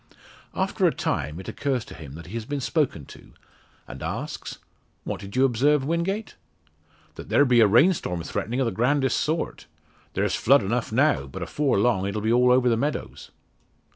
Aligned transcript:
After 0.55 0.87
a 0.87 0.91
time 0.91 1.39
it 1.39 1.47
occurs 1.47 1.85
to 1.85 1.93
him 1.93 2.19
he 2.25 2.33
has 2.33 2.45
been 2.45 2.59
spoken 2.59 3.05
to 3.05 3.33
and 3.87 4.01
asks 4.01 4.57
"What 5.03 5.21
did 5.21 5.35
you 5.35 5.45
observe, 5.45 5.85
Wingate?" 5.85 6.33
"That 7.13 7.29
there 7.29 7.45
be 7.45 7.59
a 7.59 7.67
rain 7.67 7.93
storm 7.93 8.23
threatening 8.23 8.59
o' 8.59 8.65
the 8.65 8.71
grandest 8.71 9.17
sort. 9.19 9.67
There's 10.13 10.33
flood 10.33 10.63
enough 10.63 10.91
now; 10.91 11.27
but 11.27 11.43
afore 11.43 11.77
long 11.77 12.07
it'll 12.07 12.19
be 12.19 12.33
all 12.33 12.51
over 12.51 12.67
the 12.67 12.75
meadows." 12.77 13.29